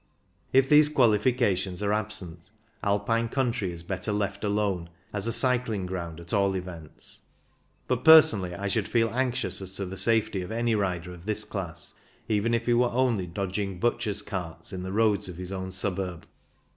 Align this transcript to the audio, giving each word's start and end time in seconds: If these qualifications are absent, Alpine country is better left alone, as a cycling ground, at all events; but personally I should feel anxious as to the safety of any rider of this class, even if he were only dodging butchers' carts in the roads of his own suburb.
If 0.51 0.67
these 0.67 0.89
qualifications 0.89 1.83
are 1.83 1.93
absent, 1.93 2.49
Alpine 2.83 3.29
country 3.29 3.71
is 3.71 3.83
better 3.83 4.11
left 4.11 4.43
alone, 4.43 4.89
as 5.13 5.27
a 5.27 5.31
cycling 5.31 5.85
ground, 5.85 6.19
at 6.19 6.33
all 6.33 6.55
events; 6.55 7.21
but 7.87 8.03
personally 8.03 8.55
I 8.55 8.67
should 8.67 8.87
feel 8.87 9.11
anxious 9.13 9.61
as 9.61 9.75
to 9.75 9.85
the 9.85 9.97
safety 9.97 10.41
of 10.41 10.51
any 10.51 10.73
rider 10.73 11.13
of 11.13 11.27
this 11.27 11.43
class, 11.43 11.93
even 12.27 12.55
if 12.55 12.65
he 12.65 12.73
were 12.73 12.89
only 12.89 13.27
dodging 13.27 13.79
butchers' 13.79 14.23
carts 14.23 14.73
in 14.73 14.81
the 14.81 14.91
roads 14.91 15.29
of 15.29 15.37
his 15.37 15.51
own 15.51 15.69
suburb. 15.69 16.25